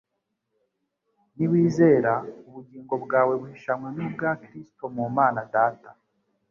Niwizera, 1.35 2.13
ubugingo 2.47 2.93
bwawe 3.03 3.33
buhishanywe 3.41 3.89
n'ubwa 3.95 4.29
Kristo 4.43 4.83
mu 4.95 5.05
Mana 5.17 5.41
Data. 5.55 5.89